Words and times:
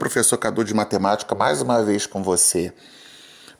professor 0.00 0.38
Cadu 0.38 0.64
de 0.64 0.72
Matemática, 0.72 1.34
mais 1.34 1.60
uma 1.60 1.84
vez 1.84 2.06
com 2.06 2.22
você. 2.22 2.72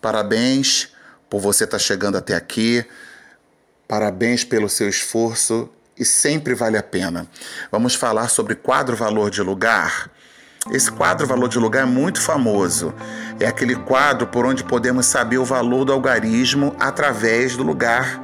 Parabéns 0.00 0.88
por 1.28 1.38
você 1.38 1.64
estar 1.64 1.78
chegando 1.78 2.16
até 2.16 2.34
aqui. 2.34 2.82
Parabéns 3.86 4.42
pelo 4.42 4.66
seu 4.66 4.88
esforço 4.88 5.68
e 5.98 6.04
sempre 6.04 6.54
vale 6.54 6.78
a 6.78 6.82
pena. 6.82 7.28
Vamos 7.70 7.94
falar 7.94 8.28
sobre 8.28 8.54
quadro 8.54 8.96
valor 8.96 9.30
de 9.30 9.42
lugar. 9.42 10.10
Esse 10.70 10.90
quadro 10.90 11.26
valor 11.26 11.48
de 11.48 11.58
lugar 11.58 11.82
é 11.82 11.86
muito 11.86 12.20
famoso. 12.22 12.94
É 13.38 13.46
aquele 13.46 13.76
quadro 13.76 14.26
por 14.26 14.46
onde 14.46 14.64
podemos 14.64 15.04
saber 15.04 15.36
o 15.36 15.44
valor 15.44 15.84
do 15.84 15.92
algarismo 15.92 16.74
através 16.80 17.54
do 17.54 17.62
lugar 17.62 18.18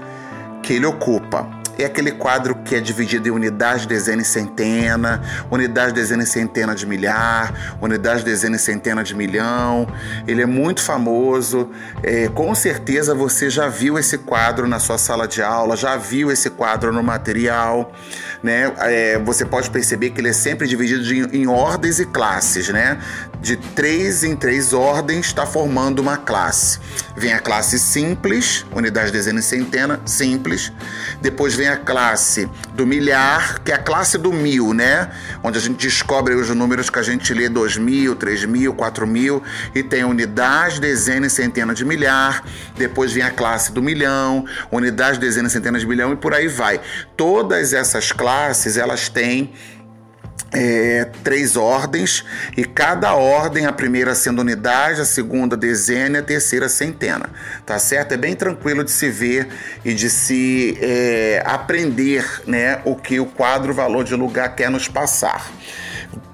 que 0.62 0.72
ele 0.72 0.86
ocupa 0.86 1.55
é 1.78 1.84
aquele 1.84 2.12
quadro 2.12 2.54
que 2.54 2.74
é 2.74 2.80
dividido 2.80 3.28
em 3.28 3.30
unidade, 3.30 3.86
dezena 3.86 4.22
e 4.22 4.24
centena, 4.24 5.22
unidade, 5.50 5.92
dezena 5.92 6.22
e 6.22 6.26
centena 6.26 6.74
de 6.74 6.86
milhar, 6.86 7.76
unidade, 7.80 8.24
dezena 8.24 8.56
e 8.56 8.58
centena 8.58 9.04
de 9.04 9.14
milhão. 9.14 9.86
Ele 10.26 10.42
é 10.42 10.46
muito 10.46 10.82
famoso. 10.82 11.70
É, 12.02 12.28
com 12.28 12.54
certeza 12.54 13.14
você 13.14 13.50
já 13.50 13.68
viu 13.68 13.98
esse 13.98 14.18
quadro 14.18 14.66
na 14.66 14.78
sua 14.78 14.98
sala 14.98 15.28
de 15.28 15.42
aula, 15.42 15.76
já 15.76 15.96
viu 15.96 16.30
esse 16.30 16.50
quadro 16.50 16.92
no 16.92 17.02
material. 17.02 17.92
Né? 18.42 18.72
É, 18.78 19.18
você 19.18 19.44
pode 19.44 19.70
perceber 19.70 20.10
que 20.10 20.20
ele 20.20 20.28
é 20.28 20.32
sempre 20.32 20.66
dividido 20.66 21.12
em, 21.12 21.42
em 21.42 21.46
ordens 21.46 21.98
e 21.98 22.06
classes, 22.06 22.68
né? 22.68 22.98
De 23.40 23.56
três 23.56 24.24
em 24.24 24.34
três 24.36 24.72
ordens 24.72 25.26
está 25.26 25.46
formando 25.46 26.00
uma 26.00 26.16
classe. 26.16 26.78
Vem 27.16 27.32
a 27.32 27.40
classe 27.40 27.78
simples, 27.78 28.66
unidade, 28.70 29.10
dezena 29.10 29.40
e 29.40 29.42
centena, 29.42 30.00
simples. 30.04 30.70
Depois 31.22 31.54
vem 31.54 31.66
a 31.66 31.76
classe 31.76 32.46
do 32.74 32.86
milhar, 32.86 33.62
que 33.62 33.72
é 33.72 33.74
a 33.74 33.78
classe 33.78 34.18
do 34.18 34.30
mil, 34.32 34.74
né? 34.74 35.10
Onde 35.42 35.56
a 35.56 35.60
gente 35.60 35.78
descobre 35.78 36.34
os 36.34 36.50
números 36.50 36.90
que 36.90 36.98
a 36.98 37.02
gente 37.02 37.32
lê: 37.32 37.48
dois 37.48 37.78
mil, 37.78 38.14
três 38.14 38.44
mil, 38.44 38.74
quatro 38.74 39.06
mil, 39.06 39.42
e 39.74 39.82
tem 39.82 40.04
unidade, 40.04 40.78
dezena 40.78 41.26
e 41.26 41.30
centena 41.30 41.74
de 41.74 41.86
milhar. 41.86 42.44
Depois 42.76 43.12
vem 43.12 43.22
a 43.22 43.30
classe 43.30 43.72
do 43.72 43.82
milhão, 43.82 44.44
unidade, 44.70 45.18
dezena 45.18 45.48
e 45.48 45.50
centena 45.50 45.78
de 45.78 45.86
milhão, 45.86 46.12
e 46.12 46.16
por 46.16 46.34
aí 46.34 46.48
vai. 46.48 46.80
Todas 47.16 47.72
essas 47.72 48.12
classes, 48.12 48.76
elas 48.76 49.08
têm 49.08 49.54
é, 50.52 51.08
três 51.22 51.56
ordens 51.56 52.24
e 52.56 52.64
cada 52.64 53.14
ordem, 53.14 53.66
a 53.66 53.72
primeira 53.72 54.14
sendo 54.14 54.40
unidade, 54.40 55.00
a 55.00 55.04
segunda 55.04 55.56
dezena 55.56 56.18
e 56.18 56.20
a 56.20 56.22
terceira 56.22 56.68
centena, 56.68 57.28
tá 57.64 57.78
certo? 57.78 58.12
É 58.12 58.16
bem 58.16 58.34
tranquilo 58.34 58.84
de 58.84 58.90
se 58.90 59.10
ver 59.10 59.48
e 59.84 59.92
de 59.92 60.08
se 60.08 60.78
é, 60.80 61.42
aprender, 61.44 62.24
né, 62.46 62.80
o 62.84 62.94
que 62.94 63.18
o 63.18 63.26
quadro 63.26 63.74
valor 63.74 64.04
de 64.04 64.14
lugar 64.14 64.54
quer 64.54 64.70
nos 64.70 64.88
passar. 64.88 65.50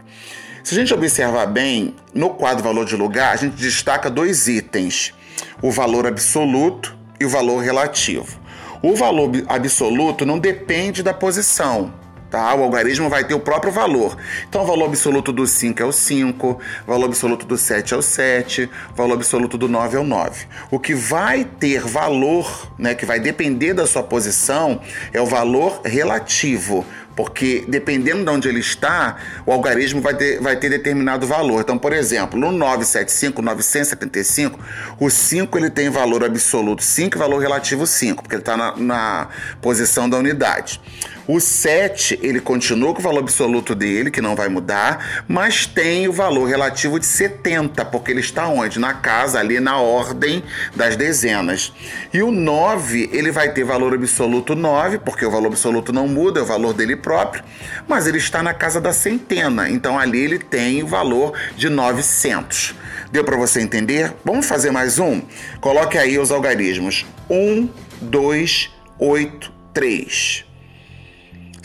Se 0.64 0.74
a 0.74 0.78
gente 0.78 0.94
observar 0.94 1.46
bem, 1.46 1.96
no 2.14 2.32
quadro 2.32 2.64
valor 2.64 2.86
de 2.86 2.96
lugar, 2.96 3.34
a 3.34 3.38
gente 3.38 3.56
destaca 3.56 4.10
dois 4.10 4.48
itens: 4.50 5.14
o 5.62 5.72
valor 5.72 6.06
absoluto 6.06 6.98
e 7.20 7.26
o 7.26 7.30
valor 7.30 7.64
relativo. 7.64 8.46
O 8.82 8.96
valor 8.96 9.32
absoluto 9.48 10.26
não 10.26 10.38
depende 10.38 11.02
da 11.02 11.14
posição 11.14 11.94
Tá? 12.30 12.54
O 12.54 12.64
algarismo 12.64 13.10
vai 13.10 13.24
ter 13.24 13.34
o 13.34 13.40
próprio 13.40 13.72
valor. 13.72 14.18
Então, 14.48 14.64
o 14.64 14.66
valor 14.66 14.86
absoluto 14.86 15.32
do 15.32 15.48
5 15.48 15.82
é 15.82 15.86
o 15.86 15.92
5, 15.92 16.48
o 16.48 16.60
valor 16.86 17.06
absoluto 17.06 17.46
do 17.46 17.58
7 17.58 17.94
é 17.94 17.98
o 17.98 18.02
7, 18.02 18.70
o 18.92 18.96
valor 18.96 19.14
absoluto 19.14 19.58
do 19.58 19.70
9 19.70 19.96
é 19.96 20.00
o 20.00 20.04
9. 20.04 20.46
O 20.70 20.80
que 20.80 20.94
vai 20.94 21.46
ter 21.46 21.82
valor, 21.82 22.72
né, 22.78 22.94
que 22.96 23.06
vai 23.06 23.20
depender 23.20 23.74
da 23.74 23.88
sua 23.88 24.04
posição, 24.04 24.82
é 25.14 25.22
o 25.22 25.26
valor 25.26 25.82
relativo 25.86 26.86
porque 27.18 27.66
dependendo 27.68 28.24
de 28.24 28.30
onde 28.30 28.48
ele 28.48 28.60
está, 28.60 29.18
o 29.44 29.52
algarismo 29.52 30.00
vai 30.00 30.14
ter, 30.14 30.40
vai 30.40 30.56
ter 30.56 30.70
determinado 30.70 31.26
valor. 31.26 31.62
Então, 31.62 31.76
por 31.76 31.92
exemplo, 31.92 32.40
no 32.40 32.52
975, 32.52 33.42
975, 33.42 34.60
o 35.00 35.10
5 35.10 35.58
ele 35.58 35.72
tem 35.72 35.90
valor 35.90 36.24
absoluto 36.24 36.84
5 36.84 37.18
e 37.18 37.20
valor 37.20 37.40
relativo 37.40 37.88
5, 37.88 38.22
porque 38.22 38.36
ele 38.36 38.44
está 38.44 38.56
na, 38.56 38.78
na 38.78 39.30
posição 39.60 40.08
da 40.08 40.16
unidade. 40.18 40.80
O 41.28 41.42
7, 41.42 42.20
ele 42.24 42.40
continua 42.40 42.94
com 42.94 43.00
o 43.00 43.04
valor 43.04 43.20
absoluto 43.20 43.76
dele, 43.76 44.10
que 44.10 44.22
não 44.22 44.34
vai 44.34 44.48
mudar, 44.48 45.26
mas 45.28 45.66
tem 45.66 46.08
o 46.08 46.14
valor 46.14 46.46
relativo 46.46 46.98
de 46.98 47.06
70, 47.06 47.84
porque 47.84 48.12
ele 48.12 48.22
está 48.22 48.48
onde? 48.48 48.80
Na 48.80 48.94
casa, 48.94 49.38
ali 49.38 49.60
na 49.60 49.78
ordem 49.78 50.42
das 50.74 50.96
dezenas. 50.96 51.74
E 52.14 52.24
o 52.24 52.32
9, 52.32 53.10
ele 53.12 53.30
vai 53.30 53.52
ter 53.52 53.66
valor 53.66 53.94
absoluto 53.94 54.56
9, 54.56 55.00
porque 55.00 55.26
o 55.26 55.32
valor 55.32 55.48
absoluto 55.48 55.92
não 55.92 56.08
muda, 56.08 56.40
é 56.40 56.44
o 56.44 56.46
valor 56.46 56.74
dele 56.74 56.96
próprio, 57.08 57.42
mas 57.88 58.06
ele 58.06 58.18
está 58.18 58.44
na 58.44 58.54
casa 58.54 58.82
da 58.82 58.92
centena, 58.92 59.70
então 59.70 59.98
ali 59.98 60.20
ele 60.20 60.38
tem 60.38 60.84
o 60.84 60.88
valor 60.88 61.32
de 61.56 61.70
900. 61.70 62.76
Deu 63.14 63.24
para 63.24 63.38
você 63.38 63.62
entender? 63.62 64.14
Vamos 64.26 64.46
fazer 64.46 64.72
mais 64.72 65.00
um? 65.00 65.22
Coloque 65.62 65.98
aí 65.98 66.20
os 66.20 66.32
algarismos. 66.32 67.06
1, 67.30 67.70
2, 68.02 68.72
8, 69.00 69.54
3. 69.74 70.47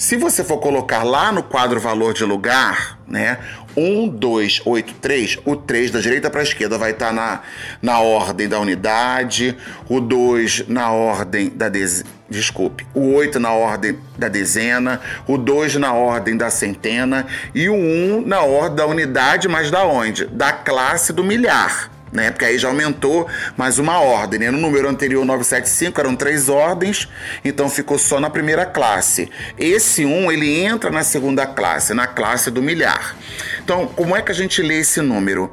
Se 0.03 0.17
você 0.17 0.43
for 0.43 0.59
colocar 0.59 1.05
lá 1.05 1.31
no 1.31 1.45
quadro 1.45 1.79
valor 1.79 2.13
de 2.13 2.25
lugar, 2.25 2.99
né? 3.07 3.39
1, 3.77 4.09
2, 4.09 4.63
8, 4.67 4.95
3, 4.95 5.39
o 5.45 5.55
3 5.55 5.93
da 5.93 6.01
direita 6.01 6.29
para 6.29 6.41
a 6.41 6.43
esquerda 6.43 6.77
vai 6.77 6.91
estar 6.91 7.07
tá 7.07 7.13
na, 7.13 7.41
na 7.81 8.01
ordem 8.01 8.49
da 8.49 8.59
unidade, 8.59 9.57
o 9.89 10.01
2 10.01 10.67
na 10.67 10.91
ordem 10.91 11.51
da 11.51 11.69
dezena, 11.69 12.11
desculpe, 12.29 12.85
o 12.93 13.15
8 13.15 13.39
na 13.39 13.53
ordem 13.53 13.97
da 14.19 14.27
dezena, 14.27 15.01
o 15.25 15.39
2 15.39 15.77
na 15.77 15.93
ordem 15.93 16.37
da 16.37 16.51
centena 16.51 17.25
e 17.55 17.69
o 17.69 17.75
1 17.77 18.27
na 18.27 18.41
ordem 18.41 18.75
da 18.75 18.87
unidade, 18.89 19.47
mas 19.47 19.71
da 19.71 19.85
onde? 19.85 20.27
Da 20.27 20.53
classe 20.53 21.13
do 21.13 21.23
milhar 21.23 21.92
né? 22.13 22.31
Porque 22.31 22.45
aí 22.45 22.59
já 22.59 22.69
aumentou 22.69 23.27
mais 23.57 23.79
uma 23.79 23.99
ordem, 24.01 24.39
né? 24.39 24.51
No 24.51 24.59
número 24.59 24.87
anterior 24.89 25.25
975 25.25 26.01
eram 26.01 26.15
três 26.15 26.49
ordens, 26.49 27.09
então 27.45 27.69
ficou 27.69 27.99
só 27.99 28.21
na 28.21 28.31
primeira 28.31 28.65
classe. 28.67 29.29
Esse 29.59 30.05
1 30.05 30.31
ele 30.31 30.61
entra 30.61 30.91
na 30.91 31.03
segunda 31.03 31.47
classe, 31.47 31.95
na 31.95 32.07
classe 32.07 32.51
do 32.51 32.63
milhar. 32.63 33.17
Então, 33.65 33.87
como 33.87 34.15
é 34.15 34.21
que 34.21 34.31
a 34.31 34.35
gente 34.35 34.61
lê 34.61 34.81
esse 34.81 35.01
número? 35.01 35.51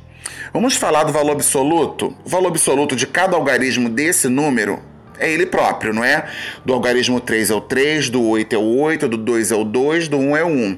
Vamos 0.51 0.75
falar 0.75 1.03
do 1.03 1.13
valor 1.13 1.33
absoluto? 1.33 2.15
O 2.25 2.29
valor 2.29 2.49
absoluto 2.49 2.95
de 2.95 3.05
cada 3.07 3.37
algarismo 3.37 3.87
desse 3.87 4.27
número 4.27 4.88
é 5.19 5.29
ele 5.29 5.45
próprio, 5.45 5.93
não 5.93 6.03
é? 6.03 6.25
Do 6.65 6.73
algarismo 6.73 7.19
3 7.19 7.49
é 7.49 7.53
o 7.53 7.61
3, 7.61 8.09
do 8.09 8.23
8 8.23 8.55
é 8.55 8.57
o 8.57 8.77
8, 8.77 9.07
do 9.07 9.17
2 9.17 9.51
é 9.51 9.55
o 9.55 9.63
2, 9.63 10.07
do 10.07 10.17
1 10.17 10.37
é 10.37 10.43
o 10.43 10.47
1. 10.47 10.77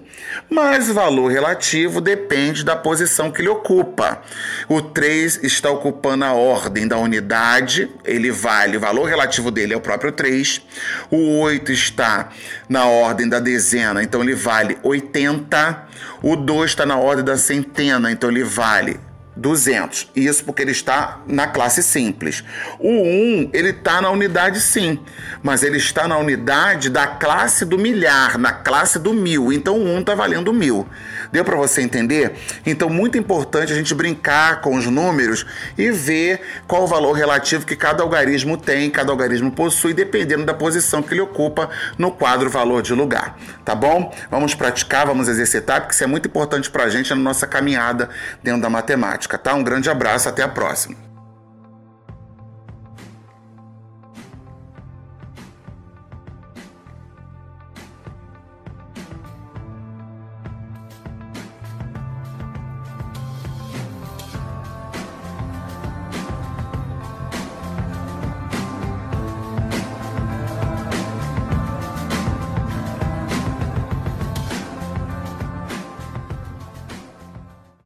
Mas 0.49 0.89
o 0.89 0.93
valor 0.93 1.31
relativo 1.31 2.01
depende 2.01 2.63
da 2.63 2.75
posição 2.75 3.31
que 3.31 3.41
ele 3.41 3.49
ocupa. 3.49 4.21
O 4.67 4.81
3 4.81 5.43
está 5.43 5.69
ocupando 5.69 6.25
a 6.25 6.33
ordem 6.33 6.87
da 6.87 6.97
unidade, 6.97 7.89
ele 8.03 8.31
vale, 8.31 8.77
o 8.77 8.79
valor 8.79 9.05
relativo 9.05 9.51
dele 9.51 9.73
é 9.73 9.77
o 9.77 9.81
próprio 9.81 10.11
3. 10.11 10.61
O 11.09 11.39
8 11.39 11.71
está 11.71 12.29
na 12.67 12.85
ordem 12.85 13.29
da 13.29 13.39
dezena, 13.39 14.03
então 14.03 14.21
ele 14.21 14.35
vale 14.35 14.77
80. 14.83 15.87
O 16.23 16.35
2 16.35 16.71
está 16.71 16.85
na 16.85 16.97
ordem 16.97 17.23
da 17.23 17.37
centena, 17.37 18.11
então 18.11 18.29
ele 18.29 18.43
vale 18.43 18.99
200. 19.41 20.11
Isso 20.15 20.43
porque 20.45 20.61
ele 20.61 20.71
está 20.71 21.19
na 21.27 21.47
classe 21.47 21.81
simples. 21.81 22.43
O 22.79 22.89
1, 22.89 23.49
ele 23.53 23.69
está 23.69 24.01
na 24.01 24.09
unidade 24.09 24.61
sim, 24.61 24.99
mas 25.41 25.63
ele 25.63 25.77
está 25.77 26.07
na 26.07 26.17
unidade 26.17 26.89
da 26.89 27.07
classe 27.07 27.65
do 27.65 27.77
milhar, 27.77 28.37
na 28.37 28.53
classe 28.53 28.99
do 28.99 29.13
mil. 29.13 29.51
Então 29.51 29.77
o 29.77 29.83
1 29.83 29.99
está 29.99 30.15
valendo 30.15 30.53
mil. 30.53 30.87
Deu 31.31 31.43
para 31.43 31.55
você 31.55 31.81
entender? 31.81 32.33
Então, 32.65 32.89
muito 32.89 33.17
importante 33.17 33.71
a 33.71 33.75
gente 33.75 33.95
brincar 33.95 34.61
com 34.61 34.75
os 34.75 34.85
números 34.85 35.45
e 35.77 35.91
ver 35.91 36.41
qual 36.67 36.83
o 36.83 36.87
valor 36.87 37.13
relativo 37.13 37.65
que 37.65 37.75
cada 37.75 38.03
algarismo 38.03 38.57
tem, 38.57 38.89
cada 38.89 39.11
algarismo 39.11 39.51
possui, 39.51 39.93
dependendo 39.93 40.45
da 40.45 40.53
posição 40.53 41.01
que 41.01 41.13
ele 41.13 41.21
ocupa 41.21 41.69
no 41.97 42.11
quadro 42.11 42.49
valor 42.49 42.81
de 42.81 42.93
lugar. 42.93 43.37
Tá 43.63 43.73
bom? 43.73 44.13
Vamos 44.29 44.53
praticar, 44.53 45.05
vamos 45.05 45.27
exercitar, 45.27 45.81
porque 45.81 45.93
isso 45.93 46.03
é 46.03 46.07
muito 46.07 46.27
importante 46.27 46.69
para 46.69 46.83
a 46.83 46.89
gente 46.89 47.09
na 47.11 47.15
nossa 47.15 47.47
caminhada 47.47 48.09
dentro 48.43 48.61
da 48.61 48.69
matemática, 48.69 49.30
tá? 49.37 49.53
Um 49.53 49.63
grande 49.63 49.89
abraço, 49.89 50.29
até 50.29 50.43
a 50.43 50.47
próxima. 50.47 51.10